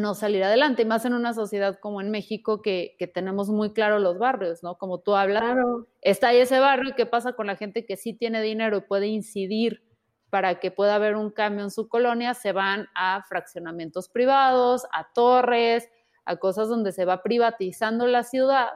[0.00, 3.98] no salir adelante, y más en una sociedad como en México que, tenemos muy claro
[3.98, 4.78] los barrios, ¿no?
[4.78, 5.56] Como tú hablas,
[6.00, 9.08] está ahí ese barrio qué pasa con la gente que sí tiene dinero y puede
[9.08, 9.82] incidir
[10.30, 15.12] para que pueda haber un cambio en su colonia, se van a fraccionamientos privados, a
[15.12, 15.88] torres,
[16.24, 18.68] a cosas donde se va privatizando la ciudad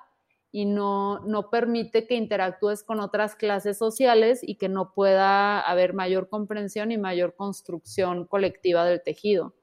[0.50, 5.94] y no, no permite que interactúes con otras clases sociales y que no pueda haber
[5.94, 9.54] mayor comprensión y mayor construcción colectiva del tejido.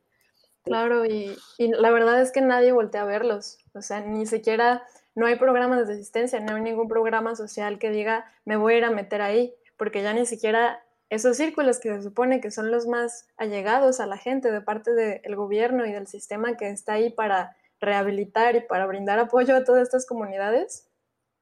[0.70, 3.58] Claro, y, la verdad es que nadie voltea a verlos.
[3.74, 4.84] O sea, ni siquiera,
[5.16, 8.78] no hay programas de asistencia, no hay ningún programa social que diga, me voy a
[8.78, 12.70] ir a meter ahí, porque ya ni siquiera esos círculos que se supone que son
[12.70, 16.94] los más allegados a la gente de parte del gobierno y del sistema que está
[16.94, 20.88] ahí para rehabilitar y para brindar apoyo a todas estas comunidades,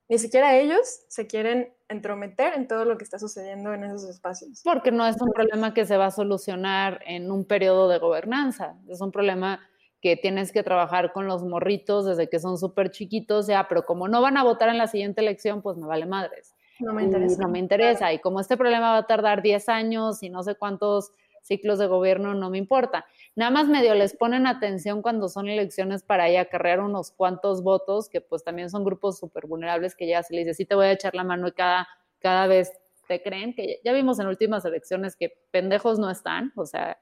[0.08, 4.62] ni siquiera ellos se quieren entrometer en todo lo que está sucediendo en esos espacios.
[4.64, 8.76] Porque no es un problema que se va a solucionar en un periodo de gobernanza,
[8.88, 9.62] es un problema
[10.02, 14.08] que tienes que trabajar con los morritos desde que son súper chiquitos, ya, pero como
[14.08, 16.56] no van a votar en la siguiente elección, pues me vale madres.
[16.80, 17.42] No me interesa.
[17.42, 18.14] no me interesa.
[18.14, 21.12] Y como este problema va a tardar 10 años y no sé cuántos
[21.48, 23.06] ciclos de gobierno, no me importa.
[23.36, 27.64] Nada más medio les ponen atención cuando son elecciones para ir a acarrear unos cuantos
[27.64, 30.76] votos, que pues también son grupos súper vulnerables que ya se les dice, sí te
[30.76, 31.88] voy a echar la mano y cada,
[32.20, 32.72] cada vez
[33.08, 37.00] te creen, que ya vimos en últimas elecciones que pendejos no están, o sea,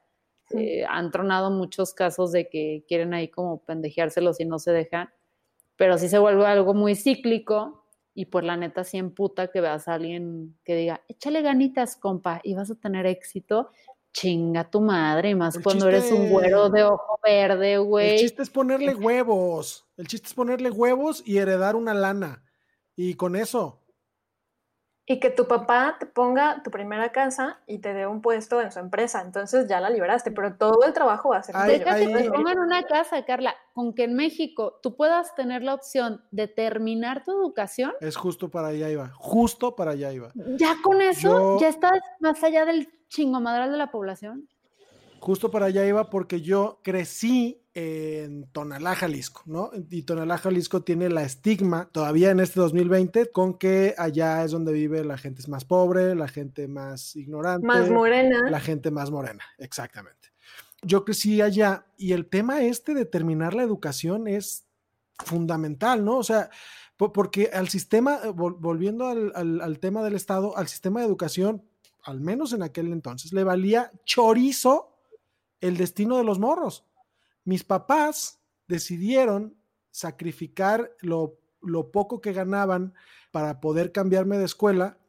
[0.52, 5.10] eh, han tronado muchos casos de que quieren ahí como pendejeárselos y no se dejan,
[5.76, 9.88] pero sí se vuelve algo muy cíclico y pues la neta sí emputa que veas
[9.88, 13.72] a alguien que diga, échale ganitas, compa, y vas a tener éxito,
[14.16, 18.12] chinga tu madre, más cuando eres un güero de ojo verde, güey.
[18.12, 19.86] El chiste es ponerle huevos.
[19.98, 22.42] El chiste es ponerle huevos y heredar una lana.
[22.96, 23.82] Y con eso.
[25.06, 28.72] Y que tu papá te ponga tu primera casa y te dé un puesto en
[28.72, 29.22] su empresa.
[29.22, 32.58] Entonces ya la liberaste, pero todo el trabajo va a ser de que te pongan
[32.58, 33.54] una casa, Carla.
[33.74, 37.92] Con que en México tú puedas tener la opción de terminar tu educación.
[38.00, 39.12] Es justo para allá iba.
[39.16, 40.32] Justo para allá iba.
[40.58, 44.50] Ya con eso, ya estás más allá del chingomadral de la población?
[45.20, 49.72] Justo para allá iba porque yo crecí en Tonalá, Jalisco, ¿no?
[49.90, 54.72] Y Tonalá, Jalisco tiene la estigma todavía en este 2020 con que allá es donde
[54.72, 57.66] vive la gente más pobre, la gente más ignorante.
[57.66, 58.50] Más morena.
[58.50, 60.30] La gente más morena, exactamente.
[60.84, 64.68] Yo crecí allá y el tema este de terminar la educación es
[65.26, 66.18] fundamental, ¿no?
[66.18, 66.50] O sea,
[66.98, 71.64] porque al sistema, volviendo al, al tema del Estado, al sistema de educación,
[72.06, 74.96] al menos en aquel entonces, le valía chorizo
[75.60, 76.86] el destino de los morros.
[77.44, 79.58] Mis papás decidieron
[79.92, 82.94] sacrificar lo, lo poco que ganaban
[83.32, 85.00] para poder cambiarme de escuela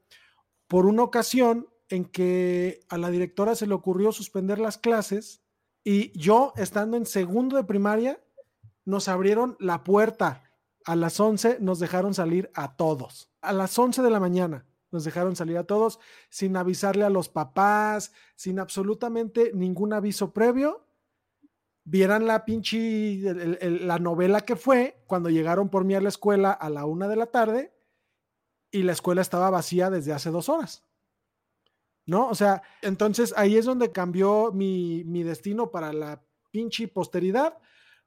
[0.68, 5.42] por una ocasión en que a la directora se le ocurrió suspender las clases
[5.84, 8.20] y yo, estando en segundo de primaria,
[8.84, 10.50] nos abrieron la puerta.
[10.84, 13.30] A las 11 nos dejaron salir a todos.
[13.40, 17.28] A las 11 de la mañana nos dejaron salir a todos sin avisarle a los
[17.28, 20.86] papás, sin absolutamente ningún aviso previo.
[21.84, 23.20] Vieran la pinche,
[23.62, 27.16] la novela que fue cuando llegaron por mí a la escuela a la una de
[27.16, 27.72] la tarde
[28.70, 30.82] y la escuela estaba vacía desde hace dos horas.
[32.06, 32.28] ¿No?
[32.28, 37.58] O sea, entonces ahí es donde cambió mi, mi destino para la pinche posteridad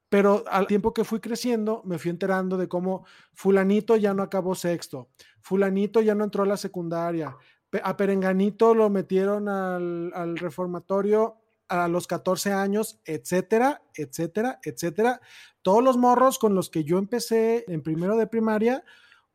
[0.10, 4.56] pero al tiempo que fui creciendo, me fui enterando de cómo fulanito ya no acabó
[4.56, 7.38] sexto, fulanito ya no entró a la secundaria,
[7.84, 15.22] a Perenganito lo metieron al, reformatorio a los 14 años, etcétera, etcétera, etcétera.
[15.62, 18.84] Todos los morros con los que yo empecé en primero de primaria,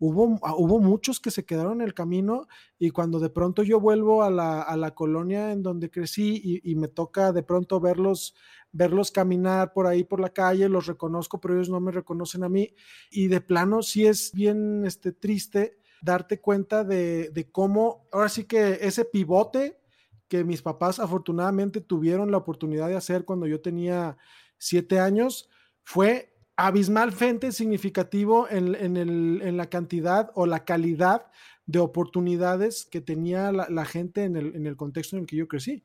[0.01, 3.79] hubo, ah, hubo muchos que se quedaron en el camino y cuando de pronto yo
[3.79, 8.35] vuelvo a la, colonia en donde crecí y, me toca de pronto verlos
[8.75, 12.49] verlos caminar por ahí por la calle, los reconozco, pero ellos no me reconocen a
[12.49, 12.75] mí.
[13.11, 18.45] Y de plano sí es bien este, triste darte cuenta de, de cómo, ahora sí
[18.45, 19.81] que ese pivote
[20.29, 24.17] que mis papás afortunadamente tuvieron la oportunidad de hacer cuando yo tenía
[24.59, 25.49] siete años,
[25.83, 31.31] fue abismalmente significativo en, en, el, en la cantidad o la calidad
[31.67, 35.49] de oportunidades que tenía la, gente en el, en el, contexto en el que yo
[35.49, 35.85] crecí.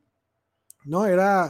[0.86, 1.06] ¿No?
[1.06, 1.49] Era,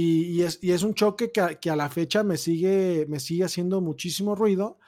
[0.00, 4.78] y, es, un choque que a, la fecha me sigue, me sigue haciendo muchísimo ruido,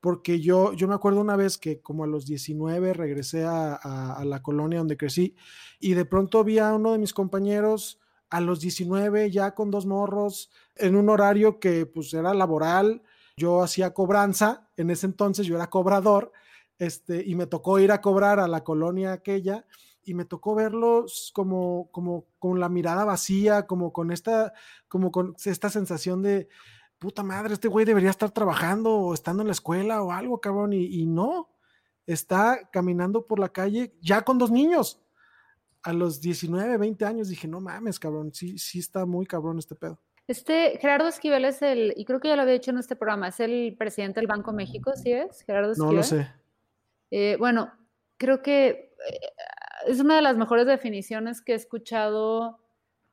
[0.00, 4.42] porque yo, yo me acuerdo una vez que como a los 19 regresé a, la
[4.42, 5.36] colonia donde crecí
[5.80, 8.00] y de pronto vi a uno de mis compañeros
[8.30, 13.02] a los 19 ya con dos morros en un horario que pues era laboral,
[13.36, 16.32] yo hacía cobranza, en ese entonces yo era cobrador,
[16.78, 19.66] este, y me tocó ir a cobrar a la colonia aquella
[20.04, 24.52] y me tocó verlos como, como con la mirada vacía, como con esta,
[24.88, 26.48] como con esta sensación de
[26.98, 30.72] puta madre, este güey debería estar trabajando o estando en la escuela o algo, cabrón,
[30.72, 31.50] y, no,
[32.06, 35.00] está caminando por la calle ya con dos niños.
[35.82, 39.74] A los 19, 20 años dije, no mames, cabrón, sí, sí está muy cabrón este
[39.74, 40.00] pedo.
[40.26, 43.28] Este, Gerardo Esquivel es el, y creo que ya lo había dicho en este programa,
[43.28, 45.42] es el presidente del Banco México, ¿sí es?
[45.42, 45.90] Gerardo Esquivel.
[45.90, 46.32] No lo sé.
[47.10, 47.70] Eh, bueno,
[48.16, 49.20] creo que eh,
[49.86, 52.58] es una de las mejores definiciones que he escuchado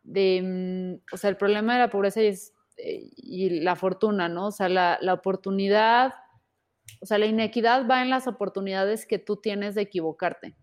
[0.04, 2.34] de, mm, o sea, el problema de la pobreza y,
[2.78, 4.48] eh, la fortuna, ¿no?
[4.48, 6.14] O sea, la, la, oportunidad,
[7.02, 10.56] o sea, la inequidad va en las oportunidades que tú tienes de equivocarte.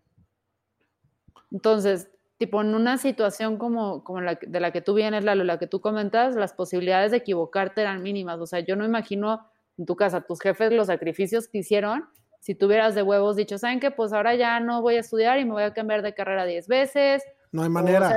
[1.51, 5.59] Entonces, tipo, en una situación como, como la, de la que tú vienes, la, la
[5.59, 8.39] que tú comentas, las posibilidades de equivocarte eran mínimas.
[8.39, 12.55] O sea, yo no imagino en tu casa, tus jefes, los sacrificios que hicieron si
[12.55, 13.91] tuvieras de huevos dicho, ¿saben qué?
[13.91, 16.67] Pues ahora ya no voy a estudiar y me voy a cambiar de carrera 10
[16.67, 17.23] veces.
[17.51, 18.15] No hay manera.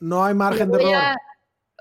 [0.00, 1.16] No hay margen de error.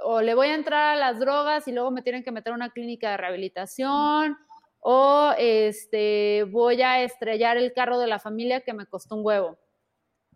[0.03, 2.55] o le voy a entrar a las drogas y luego me tienen que meter a
[2.55, 4.37] una clínica de rehabilitación.
[4.79, 9.57] O este, voy a estrellar el carro de la familia que me costó un huevo.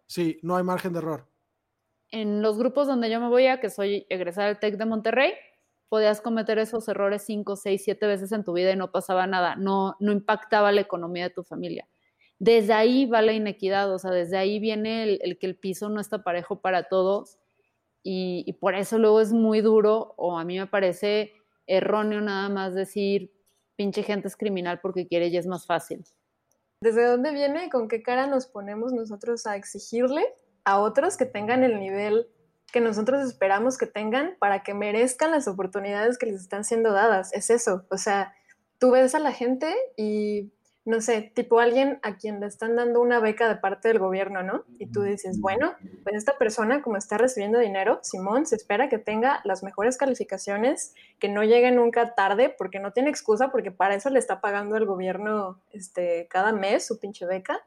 [0.08, 1.28] Sí, no hay margen de error.
[2.10, 5.34] En los grupos donde yo me voy a, que soy egresada del TEC de Monterrey,
[5.92, 9.58] podías cometer esos errores cinco, seis, siete veces en tu vida y no pasaba nada,
[9.58, 11.86] no, no impactaba la economía de tu familia.
[12.40, 16.00] Desde ahí va la inequidad, o sea, desde ahí viene el, que el piso no
[16.00, 17.40] está parejo para todos
[18.04, 21.34] y, y, por eso luego es muy duro o a mí me parece
[21.68, 23.34] erróneo nada más decir
[23.76, 26.06] pinche gente es criminal porque quiere y es más fácil.
[26.80, 27.70] ¿Desde dónde viene?
[27.70, 30.24] ¿Con qué cara nos ponemos nosotros a exigirle
[30.64, 32.30] a otros que tengan el nivel
[32.72, 37.34] que nosotros esperamos que tengan para que merezcan las oportunidades que les están siendo dadas.
[37.34, 38.34] Es eso, o sea,
[38.80, 40.52] tú ves a la gente y,
[40.86, 44.42] no sé, tipo alguien a quien le están dando una beca de parte del gobierno,
[44.42, 44.64] ¿no?
[44.80, 48.98] Y tú dices, bueno, pues esta persona como está recibiendo dinero, Simón, se espera que
[48.98, 53.96] tenga las mejores calificaciones, que no llegue nunca tarde, porque no tiene excusa, porque para
[53.96, 57.62] eso le está pagando el gobierno este, cada mes su pinche beca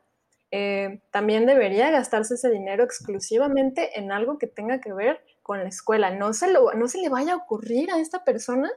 [0.57, 5.69] eh, también debería gastarse ese dinero exclusivamente en algo que tenga que ver con la
[5.69, 6.12] escuela.
[6.12, 8.71] No se, lo, no se le vaya a ocurrir a esta persona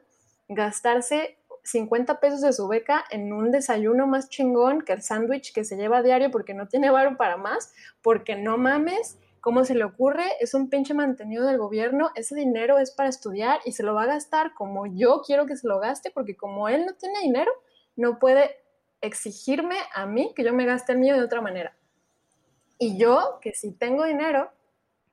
[0.49, 5.63] gastarse 50 pesos de su beca en un desayuno más chingón que el sándwich que
[5.63, 9.75] se lleva a diario porque no tiene varo para más, porque no mames, ¿cómo se
[9.75, 10.25] le ocurre?
[10.39, 14.05] Es un pinche mantenido del gobierno, ese dinero es para estudiar y se lo va
[14.05, 17.51] a gastar como yo quiero que se lo gaste, porque como él no tiene dinero,
[17.95, 18.55] no puede
[19.01, 21.75] exigirme a mí que yo me gaste el mío de otra manera.
[22.79, 24.51] Y yo, que si tengo dinero,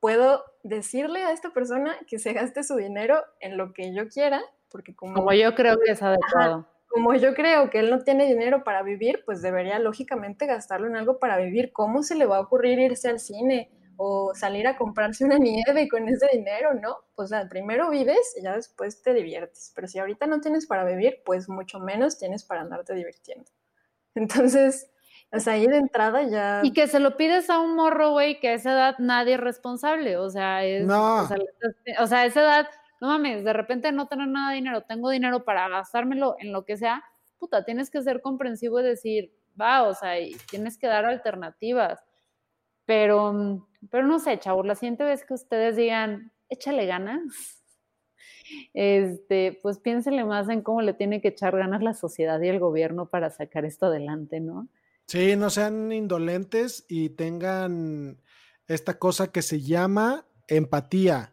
[0.00, 4.42] puedo decirle a esta persona que se gaste su dinero en lo que yo quiera,
[4.68, 6.66] porque como, como yo creo que es adecuado.
[6.88, 10.96] como yo creo que él no tiene dinero para vivir, pues debería lógicamente gastarlo en
[10.96, 11.72] algo para vivir.
[11.72, 15.88] ¿Cómo se le va a ocurrir irse al cine o salir a comprarse una nieve
[15.88, 16.74] con ese dinero?
[16.74, 19.72] No, pues primero vives y ya después te diviertes.
[19.74, 23.50] Pero si ahorita no tienes para vivir, pues mucho menos tienes para andarte divirtiendo.
[24.14, 24.90] Entonces,
[25.32, 26.60] o sea, ahí de entrada ya.
[26.62, 29.40] Y que se lo pides a un morro, güey, que a esa edad nadie es
[29.40, 30.16] responsable.
[30.16, 30.86] O sea, es.
[30.86, 31.22] No.
[31.98, 32.68] O sea, a esa edad,
[33.00, 36.64] no mames, de repente no tener nada de dinero, tengo dinero para gastármelo en lo
[36.64, 37.02] que sea.
[37.38, 42.02] Puta, tienes que ser comprensivo y decir, va, o sea, y tienes que dar alternativas.
[42.86, 47.63] Pero, pero no sé, chavos, la siguiente vez que ustedes digan, échale ganas,
[48.72, 52.58] este, pues piénsenle más en cómo le tiene que echar ganas la sociedad y el
[52.58, 54.68] gobierno para sacar esto adelante, ¿no?
[55.06, 58.18] Sí, no sean indolentes y tengan
[58.66, 61.32] esta cosa que se llama empatía.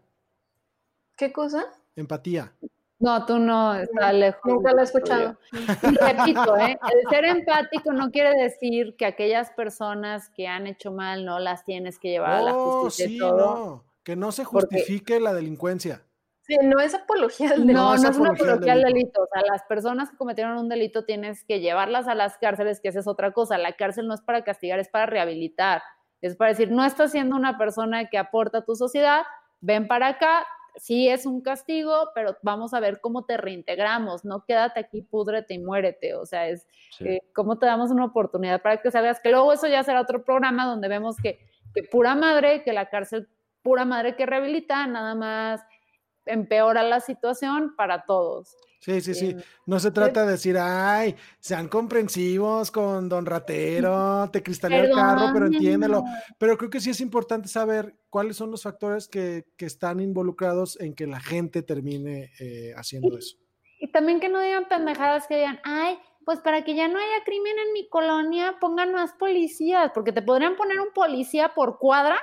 [1.18, 1.66] ¿Qué cosa?
[1.96, 2.54] Empatía.
[3.02, 4.42] No, tú no, está lejos.
[4.46, 5.36] Nunca lo he escuchado.
[5.52, 6.78] Y repito, ¿eh?
[6.94, 11.66] el ser empático no quiere decir que aquellas personas que han hecho mal no las
[11.66, 13.08] tienes que llevar a la oh, justicia.
[13.08, 16.04] Sí, no, que no se justifique la delincuencia.
[16.52, 17.80] Sí, no es apología del delito.
[17.80, 19.22] No, no, es una apología al delito.
[19.24, 22.90] O sea, las personas que cometieron un delito tienes que llevarlas a las cárceles, que
[22.90, 23.58] esa es otra cosa.
[23.58, 25.82] La cárcel no es para castigar, es para rehabilitar.
[26.20, 29.24] Es para decir, no estás siendo una persona que aporta a tu sociedad,
[29.62, 34.44] ven para acá, sí es un castigo, pero vamos a ver cómo te reintegramos, no
[34.46, 36.68] quédate aquí, púdrete y muérete, o sea, es
[37.00, 40.24] eh, cómo te damos una oportunidad para que salgas, que luego eso ya será otro
[40.24, 41.40] programa donde vemos que,
[41.74, 43.28] que pura madre, que la cárcel,
[43.64, 45.62] pura madre que rehabilita, nada más
[46.26, 48.56] empeora la situación para todos.
[48.82, 49.30] Sí, sí, sí.
[49.30, 54.92] Eh, no se trata de decir, ay, sean comprensivos con don ratero, te cristalea el
[54.92, 56.04] carro, pero entiéndelo.
[56.40, 60.96] Pero creo que sí es importante saber cuáles son los factores que, están involucrados en
[60.96, 63.38] que la gente termine eh, haciendo eso.
[63.80, 67.24] Y también que no digan pendejadas que digan, ay, pues para que ya no haya
[67.24, 72.18] crimen en mi colonia, pongan más policías, porque te podrían poner un policía por cuadra,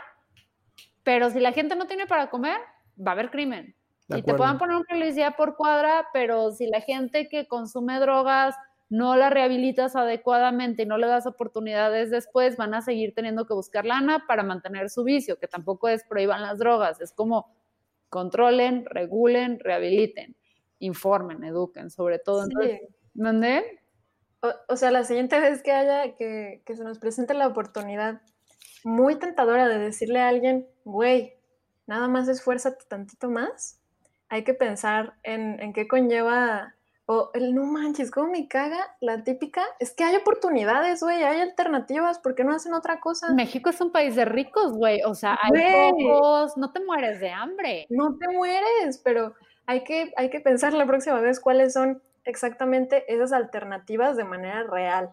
[1.05, 2.59] pero si la gente no tiene para comer,
[2.99, 3.78] va a haber crimen
[4.09, 8.57] y te puedan poner un policía por cuadra, pero si la gente que consume drogas
[8.89, 13.53] no la rehabilitas adecuadamente y no le das oportunidades después, van a seguir teniendo que
[13.53, 17.55] buscar lana para mantener su vicio, que tampoco es prohíban las drogas, es como
[18.09, 20.37] controlen, regulen, rehabiliten,
[20.79, 22.47] informen, eduquen, sobre todo.
[23.13, 23.81] ¿Dónde?
[24.69, 28.23] O, sea, la siguiente vez que haya, que, que se nos presente la oportunidad
[28.85, 31.35] muy tentadora de decirle a alguien, güey,
[31.87, 33.81] nada más esfuérzate tantito más,
[34.29, 36.75] hay que pensar en, en qué conlleva,
[37.11, 38.95] o el no manches, ¿cómo me caga?
[39.01, 43.33] La típica, es que hay oportunidades, güey, hay alternativas, ¿por qué no hacen otra cosa?
[43.33, 47.31] México es un país de ricos, güey, o sea, hay pocos, no te mueres de
[47.31, 47.87] hambre.
[47.89, 53.11] No te mueres, pero hay que, hay que pensar la próxima vez cuáles son exactamente
[53.11, 55.11] esas alternativas de manera real,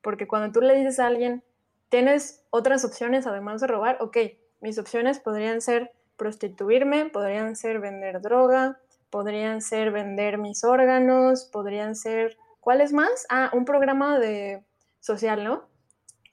[0.00, 1.44] porque cuando tú le dices a alguien,
[1.90, 4.16] tienes otras opciones además de robar, ok,
[4.62, 8.78] mis opciones podrían ser prostituirme, podrían ser vender droga,
[9.10, 13.26] podrían ser vender mis órganos, podrían ser, ¿cuáles más?
[13.28, 14.64] Ah, un programa de
[15.00, 15.68] social, ¿no?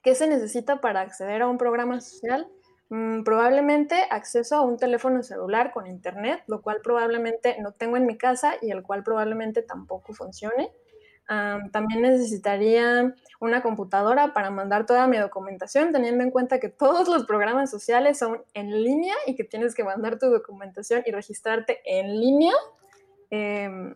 [0.02, 2.48] ¿Qué se necesita para acceder a un programa social?
[2.90, 8.06] Mm, probablemente acceso a un teléfono celular con internet, lo cual probablemente no tengo en
[8.06, 10.72] mi casa y el cual probablemente tampoco funcione
[11.26, 17.24] también necesitaría una computadora para mandar toda mi documentación, teniendo en cuenta que todos los
[17.24, 22.20] programas sociales son en línea y que tienes que mandar tu documentación y registrarte en
[22.20, 22.52] línea,
[23.30, 23.94] em,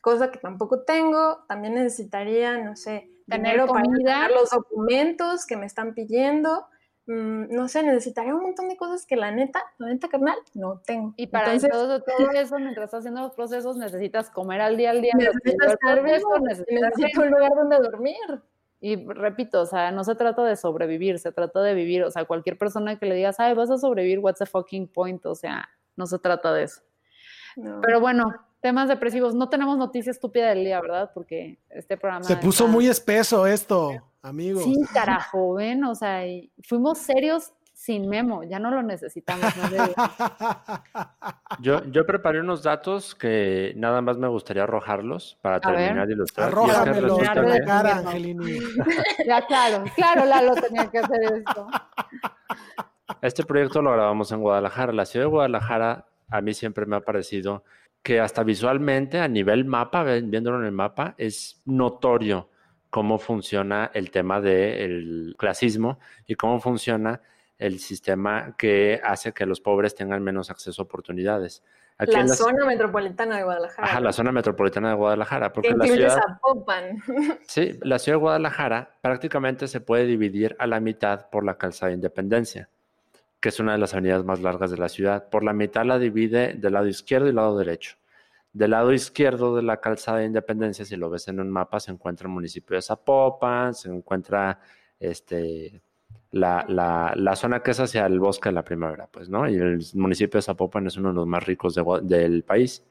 [0.00, 1.44] cosa que tampoco tengo.
[1.46, 6.66] También necesitaría, no sé, dinero para pagar los documentos que me están pidiendo.
[7.08, 10.82] Mm, no sé, necesitaría un montón de cosas que la neta, la neta carnal, no
[10.84, 11.14] tengo.
[11.16, 15.14] Y para todo, eso, mientras estás haciendo los procesos, necesitas comer al día al día.
[15.16, 18.42] Necesitas estar necesitas un lugar donde dormir.
[18.82, 22.04] Y repito, o sea, no se trata de sobrevivir, se trata de vivir.
[22.04, 25.24] O sea, cualquier persona que le digas, ay, vas a sobrevivir, what's the fucking point?
[25.24, 25.66] O sea,
[25.96, 26.82] no se trata de eso.
[27.80, 29.34] Pero bueno, temas depresivos.
[29.34, 31.10] No tenemos noticia estúpida del día, ¿verdad?
[31.14, 32.24] Porque este programa.
[32.24, 33.92] Se puso muy espeso esto
[34.22, 34.64] amigos.
[34.64, 36.22] Sí, carajo, ven, o sea,
[36.62, 39.54] fuimos serios sin memo, ya no lo necesitamos.
[41.60, 46.48] yo, yo preparé unos datos que nada más me gustaría arrojarlos para terminar de ilustrar.
[46.48, 48.58] Arrójamelos de cara, Angelini.
[49.24, 51.68] ya, claro, claro, Lalo tenía que hacer esto.
[53.22, 54.92] Este proyecto lo grabamos en Guadalajara.
[54.92, 57.62] La ciudad de Guadalajara a mí siempre me ha parecido
[58.02, 62.48] que hasta visualmente, a nivel mapa, viéndolo en el mapa, es notorio
[62.90, 67.20] cómo funciona el tema del clasismo y cómo funciona
[67.58, 71.62] el sistema que hace que los pobres tengan menos acceso a oportunidades.
[71.98, 73.88] la, zona metropolitana de Guadalajara.
[73.88, 75.52] Ajá, la zona metropolitana de Guadalajara.
[75.52, 77.02] Porque la ciudad, Zapopan.
[77.48, 81.88] Sí, la ciudad de Guadalajara prácticamente se puede dividir a la mitad por la calzada
[81.88, 82.68] de Independencia,
[83.40, 85.28] que es una de las avenidas más largas de la ciudad.
[85.28, 87.96] Por la mitad la divide del lado izquierdo y lado derecho.
[88.52, 91.92] Del lado izquierdo de la calzada de Independencia, si lo ves en un mapa, se
[91.92, 94.60] encuentra el municipio de Zapopan, se encuentra
[94.98, 95.82] este,
[96.32, 99.48] la, la, la, zona que es hacia el bosque de la primavera, pues, ¿no?
[99.48, 102.84] Y el municipio de Zapopan es uno de los más ricos del país.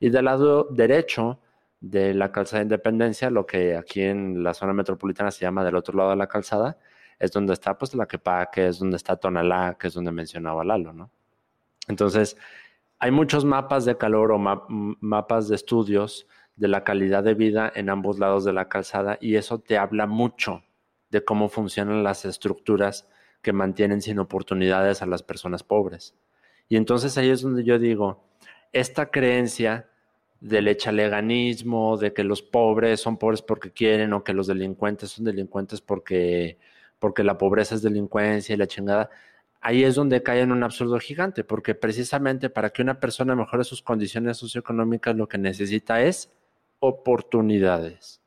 [0.00, 1.40] Y del lado derecho
[1.80, 5.76] de la calzada de Independencia, lo que aquí en la zona metropolitana se llama del
[5.76, 6.78] otro lado de la calzada,
[7.18, 10.64] es donde está pues la Quepa, que es donde está Tonalá, que es donde mencionaba
[10.64, 11.10] Lalo, ¿no?
[11.88, 12.36] Entonces,
[12.98, 16.26] hay muchos mapas de calor o mapas de estudios
[16.56, 20.06] de la calidad de vida en ambos lados de la calzada y eso te habla
[20.06, 20.62] mucho
[21.10, 23.08] de cómo funcionan las estructuras
[23.42, 26.14] que mantienen sin oportunidades a las personas pobres.
[26.68, 28.24] Y entonces ahí es donde yo digo,
[28.72, 29.88] esta creencia
[30.40, 35.24] del echaleganismo, de que los pobres son pobres porque quieren o que los delincuentes son
[35.24, 36.58] delincuentes porque,
[36.98, 39.10] porque la pobreza es delincuencia y la chingada,
[39.66, 43.64] ahí es donde cae en un absurdo gigante, porque precisamente para que una persona mejore
[43.64, 46.32] sus condiciones socioeconómicas lo que necesita es
[46.78, 48.22] oportunidades.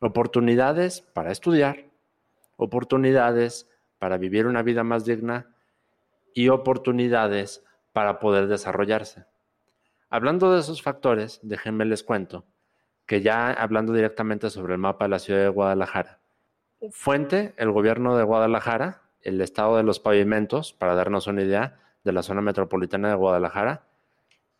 [0.00, 1.86] Oportunidades para estudiar,
[2.58, 3.66] oportunidades
[3.98, 5.56] para vivir una vida más digna
[6.34, 7.64] y oportunidades
[7.94, 9.24] para poder desarrollarse.
[10.10, 12.44] Hablando de esos factores, déjenme les cuento
[13.06, 16.20] que ya hablando directamente sobre el mapa de la ciudad de Guadalajara,
[16.90, 22.12] fuente, el gobierno de Guadalajara, el estado de los pavimentos, para darnos una idea de
[22.12, 23.86] la zona metropolitana de Guadalajara,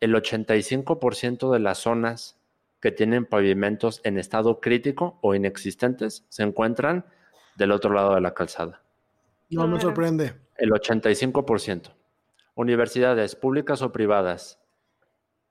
[0.01, 2.37] el 85% de las zonas
[2.81, 7.05] que tienen pavimentos en estado crítico o inexistentes se encuentran
[7.55, 8.81] del otro lado de la calzada.
[9.49, 10.33] No me sorprende.
[10.57, 11.93] El 85%.
[12.55, 14.59] Universidades públicas o privadas.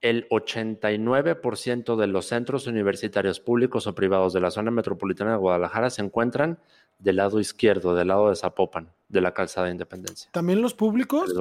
[0.01, 5.89] El 89% de los centros universitarios públicos o privados de la zona metropolitana de Guadalajara
[5.89, 6.59] se encuentran
[6.99, 10.29] del lado izquierdo, del lado de Zapopan, de la calzada de Independencia.
[10.31, 11.33] ¿También los públicos?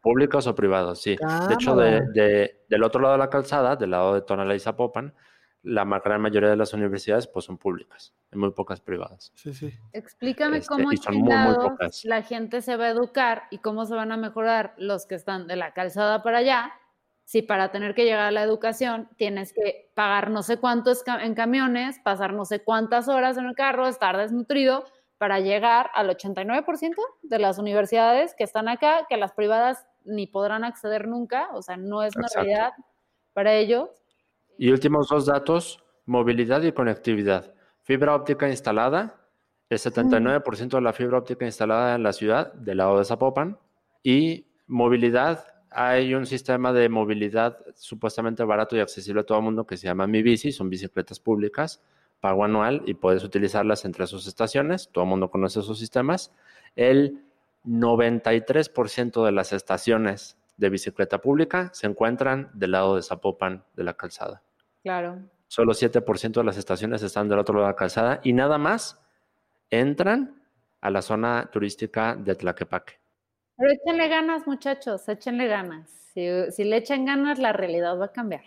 [0.00, 1.16] Públicos o privados, sí.
[1.48, 5.14] De hecho, del otro lado de la calzada, del lado de Tonalá y Zapopan,
[5.62, 9.30] la gran mayoría de las universidades pues son públicas, hay muy pocas privadas.
[9.36, 9.72] Sí, sí.
[9.92, 12.04] Explícame Este, cómo y son muy, muy pocas.
[12.04, 15.46] la gente se va a educar y cómo se van a mejorar los que están
[15.46, 16.72] de la calzada para allá,
[17.24, 21.34] si para tener que llegar a la educación tienes que pagar no sé cuántos en
[21.34, 24.84] camiones, pasar no sé cuántas horas en el carro, estar desnutrido
[25.18, 30.64] para llegar al 89% de las universidades que están acá, que las privadas ni podrán
[30.64, 32.44] acceder nunca, o sea, no es una Exacto.
[32.44, 32.72] realidad
[33.32, 33.88] para ellos.
[34.58, 37.54] Y últimos dos datos, movilidad y conectividad.
[37.82, 39.22] Fibra óptica instalada,
[39.68, 43.58] el 79% de la fibra óptica instalada en la ciudad, del lado de Zapopan.
[44.02, 49.66] Y movilidad, hay un sistema de movilidad supuestamente barato y accesible a todo el mundo
[49.66, 51.82] que se llama Mi Bici, son bicicletas públicas,
[52.20, 56.32] pago anual y puedes utilizarlas entre sus estaciones, todo el mundo conoce esos sistemas.
[56.76, 57.24] El
[57.64, 63.94] 93% de las estaciones de bicicleta pública se encuentran del lado de Zapopan de la
[63.94, 64.42] calzada.
[64.82, 65.18] Claro.
[65.48, 69.00] Solo 7% de las estaciones están del otro lado de la calzada y nada más
[69.70, 70.42] entran
[70.80, 73.01] a la zona turística de Tlaquepaque.
[73.62, 75.88] Pero échenle ganas, muchachos, échenle ganas.
[76.12, 78.42] Si, si le echan ganas, la realidad va a cambiar.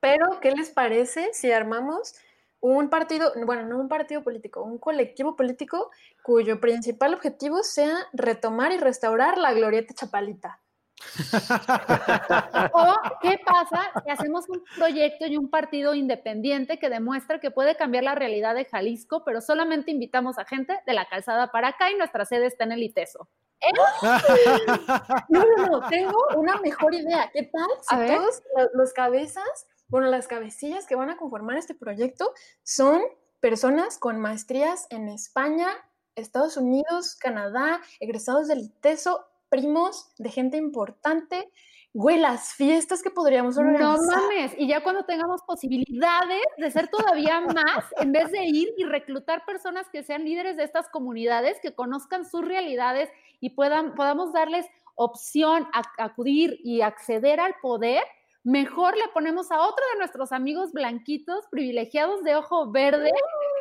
[0.00, 2.14] Pero, ¿qué les parece si armamos
[2.60, 5.90] un partido, bueno, no un partido político, un colectivo político
[6.22, 10.60] cuyo principal objetivo sea retomar y restaurar la glorieta chapalita?
[12.74, 17.76] O, ¿qué pasa si hacemos un proyecto y un partido independiente que demuestra que puede
[17.76, 21.90] cambiar la realidad de Jalisco, pero solamente invitamos a gente de la calzada para acá
[21.90, 23.26] y nuestra sede está en el ITESO?
[25.28, 27.30] No, no, no, tengo una mejor idea.
[27.32, 31.56] ¿Qué tal si A todos lo- los cabezas, bueno, las cabecillas que van a conformar
[31.56, 32.32] este proyecto
[32.62, 33.02] son
[33.40, 35.68] personas con maestrías en España,
[36.14, 41.50] Estados Unidos, Canadá, egresados del ITESO, primos de gente importante?
[41.96, 44.20] Güey, las fiestas que podríamos No organizar.
[44.20, 48.82] mames, y ya cuando tengamos posibilidades de ser todavía más, en vez de ir y
[48.82, 54.32] reclutar personas que sean líderes de estas comunidades, que conozcan sus realidades y puedan, podamos
[54.32, 54.66] darles
[54.96, 58.02] opción a, a acudir y acceder al poder,
[58.42, 63.10] mejor le ponemos a otro de nuestros amigos blanquitos, privilegiados de ojo verde,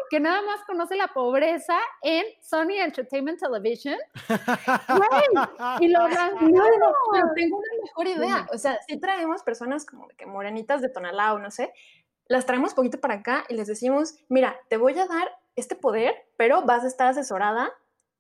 [0.10, 3.98] que nada más conoce la pobreza en Sony Entertainment Television.
[4.88, 8.48] Güey, y lo No, tengo una mejor idea.
[8.54, 11.74] O sea, si traemos personas como de que morenitas de Tonalá o no sé,
[12.28, 16.16] las traemos poquito para acá y les decimos, mira, te voy a dar este poder,
[16.38, 17.72] pero vas a estar asesorada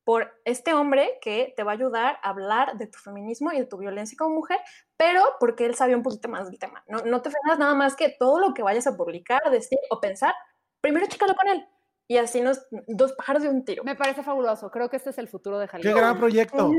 [0.03, 3.65] por este hombre que te va a ayudar a hablar de tu feminismo y de
[3.65, 4.59] tu violencia como mujer,
[4.97, 6.83] pero porque él sabe un poquito más del tema.
[6.87, 10.01] No, no te frenas nada más que todo lo que vayas a publicar, decir o
[10.01, 10.33] pensar,
[10.81, 11.65] primero chécalo con él.
[12.13, 13.83] Y así nos, dos pájaros de un tiro.
[13.83, 14.69] Me parece fabuloso.
[14.69, 15.91] Creo que este es el futuro de Jalisco.
[15.91, 16.71] ¡Qué gran proyecto!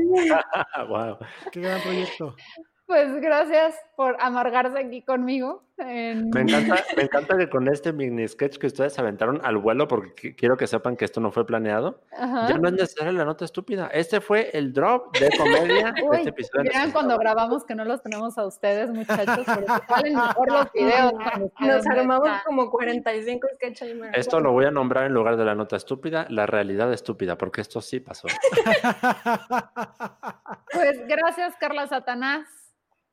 [0.87, 1.17] wow.
[1.51, 2.37] ¡Qué gran proyecto!
[2.85, 5.63] Pues gracias por amargarse aquí conmigo.
[5.77, 10.35] Me, encanta, me encanta que con este mini sketch que ustedes aventaron al vuelo, porque
[10.35, 13.87] quiero que sepan que esto no fue planeado, ya no es necesaria la nota estúpida.
[13.87, 16.71] Este fue el drop de comedia de este episodio.
[16.71, 21.13] Miren cuando grabamos que no los tenemos a ustedes, muchachos, porque salen mejor los videos.
[21.59, 23.97] Nos armamos como 45 sketches.
[24.13, 27.61] Esto lo voy a nombrar en lugar de la nota estúpida, la realidad estúpida, porque
[27.61, 28.27] esto sí pasó.
[30.71, 32.64] pues gracias, Carla Satanás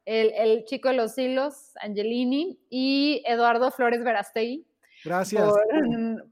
[0.05, 4.67] el, chico de los hilos, Angelini, y Eduardo Flores Verastei.
[5.05, 5.53] Gracias.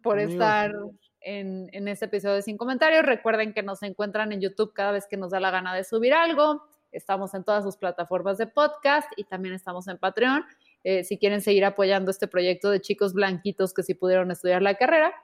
[0.03, 0.73] Por, estar
[1.21, 3.05] en, en, este episodio de Sin Comentarios.
[3.05, 6.15] Recuerden que nos encuentran en YouTube cada vez que nos da la gana de subir
[6.15, 6.63] algo.
[6.93, 10.45] Estamos en todas sus plataformas de podcast y también estamos en Patreon.
[10.83, 14.75] Eh, si quieren seguir apoyando este proyecto de chicos blanquitos que sí pudieron estudiar la
[14.75, 15.15] carrera.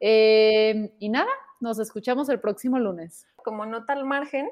[0.00, 1.30] Eh, y nada,
[1.60, 3.26] nos escuchamos el próximo lunes.
[3.36, 4.48] Como nota al margen,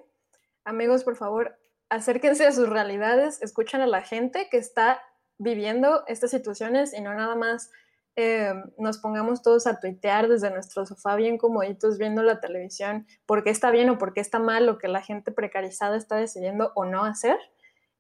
[0.65, 1.59] amigos, por favor,
[1.89, 5.01] acérquense a sus realidades, escuchen a la gente que está
[5.39, 7.71] viviendo estas situaciones y no nada más
[8.17, 13.45] eh, nos pongamos todos a tuitear desde nuestro sofá bien comoditos viendo la televisión por
[13.45, 16.73] qué está bien o por qué está mal lo que la gente precarizada está decidiendo
[16.75, 17.37] o no hacer.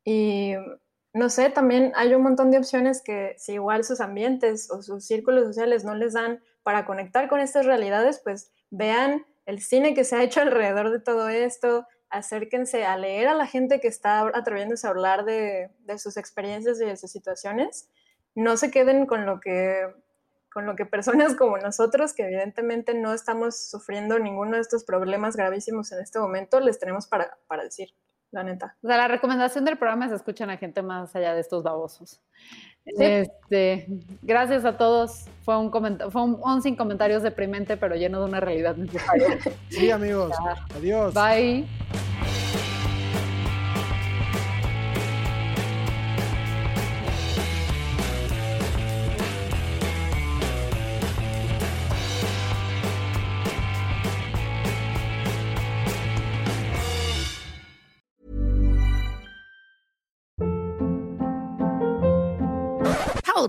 [0.04, 0.54] Y
[1.12, 5.04] no sé, también hay un montón de opciones que si igual sus ambientes o sus
[5.04, 10.04] círculos sociales no les dan para conectar con estas realidades, pues vean el cine que
[10.04, 14.20] se ha hecho alrededor de todo esto, acérquense a leer a la gente que está
[14.34, 17.88] atreviéndose a hablar de, sus experiencias y de sus situaciones.
[18.34, 19.86] No se queden con lo que
[20.52, 25.36] con lo que personas como nosotros, que evidentemente no estamos sufriendo ninguno de estos problemas
[25.36, 27.90] gravísimos en este momento, les tenemos para, para decir,
[28.30, 28.74] la neta.
[28.82, 32.22] O sea, la recomendación del programa es escuchar a gente más allá de estos babosos.
[32.86, 33.86] Este,
[34.22, 35.24] gracias a todos.
[35.42, 35.70] Fue un,
[36.10, 39.38] fue un, sin comentarios deprimente, pero lleno de una realidad necesaria.
[39.68, 40.32] Sí, amigos.
[40.76, 41.14] Adiós.
[41.14, 41.66] Bye.